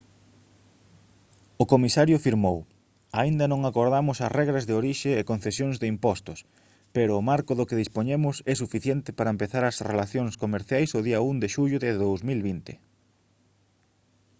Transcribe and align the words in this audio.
o 1.63 1.65
comisario 1.73 2.23
firmou: 2.25 2.57
«aínda 3.21 3.45
non 3.51 3.61
acordamos 3.69 4.17
as 4.25 4.33
regras 4.39 4.63
de 4.65 4.73
orixe 4.81 5.11
e 5.15 5.27
concesións 5.31 5.75
de 5.81 5.87
impostos 5.93 6.39
pero 6.95 7.11
o 7.15 7.25
marco 7.31 7.51
do 7.55 7.67
que 7.67 7.81
dispoñemos 7.83 8.35
é 8.51 8.53
suficiente 8.57 9.09
para 9.17 9.33
empezar 9.35 9.63
as 9.65 9.77
relacións 9.91 10.33
comerciais 10.43 10.91
o 10.99 11.01
día 11.07 11.19
1 11.33 11.41
de 11.43 11.47
xullo 11.55 11.77
de 11.85 11.89
2020» 12.03 12.73